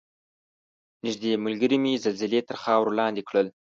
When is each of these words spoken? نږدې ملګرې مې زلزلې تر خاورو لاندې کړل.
نږدې 1.05 1.31
ملګرې 1.45 1.77
مې 1.83 2.01
زلزلې 2.05 2.41
تر 2.47 2.55
خاورو 2.63 2.97
لاندې 2.99 3.21
کړل. 3.29 3.47